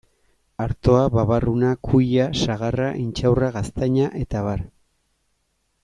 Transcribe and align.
Artoa, 0.63 1.01
babarruna, 1.15 1.73
kuia, 1.89 2.25
sagarra, 2.45 2.87
intxaurra, 3.05 3.51
gaztaina 3.59 4.09
eta 4.23 4.41
abar. 4.45 4.65